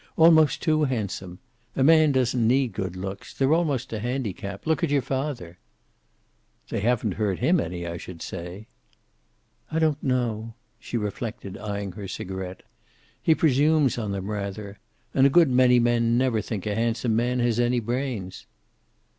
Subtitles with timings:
[0.17, 1.37] "Almost too handsome.
[1.75, 3.35] A man doesn't need good looks.
[3.35, 4.65] They're almost a handicap.
[4.65, 5.59] Look at your father."
[6.69, 8.65] "They haven't hurt him any, I should say."
[9.71, 12.63] "I don't know." She reflected, eyeing her cigaret.
[13.21, 14.79] "He presumes on them, rather.
[15.13, 18.47] And a good many men never think a handsome man has any brains."